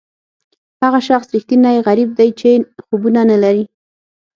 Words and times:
هغه 0.83 0.99
شخص 1.07 1.27
ریښتینی 1.35 1.77
غریب 1.87 2.09
دی 2.19 2.29
چې 2.39 2.49
خوبونه 2.85 3.21
نه 3.31 3.37
لري. 3.43 3.63